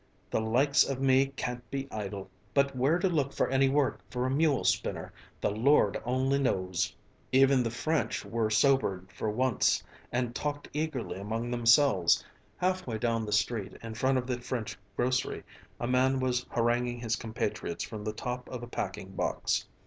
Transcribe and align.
"The 0.31 0.41
likes 0.41 0.83
of 0.83 0.99
me 0.99 1.27
can't 1.27 1.69
be 1.69 1.87
idle. 1.91 2.27
But 2.55 2.75
where 2.75 2.97
to 2.97 3.07
look 3.07 3.31
for 3.33 3.47
any 3.51 3.69
work 3.69 3.99
for 4.09 4.25
a 4.25 4.31
mule 4.31 4.63
spinner, 4.63 5.13
the 5.39 5.51
Lord 5.51 6.01
only 6.03 6.39
knows!" 6.39 6.95
Even 7.31 7.61
the 7.61 7.69
French 7.69 8.25
were 8.25 8.49
sobered 8.49 9.11
for 9.13 9.29
once 9.29 9.83
and 10.11 10.33
talked 10.33 10.67
eagerly 10.73 11.19
among 11.19 11.51
themselves. 11.51 12.25
Halfway 12.57 12.97
down 12.97 13.27
the 13.27 13.31
street, 13.31 13.77
in 13.83 13.93
front 13.93 14.17
of 14.17 14.25
the 14.25 14.41
French 14.41 14.75
grocery, 14.95 15.43
a 15.79 15.85
man 15.85 16.19
was 16.19 16.47
haranguing 16.49 16.97
his 16.99 17.15
compatriots 17.15 17.83
from 17.83 18.03
the 18.03 18.11
top 18.11 18.49
of 18.49 18.63
a 18.63 18.67
packing 18.67 19.09
box. 19.11 19.67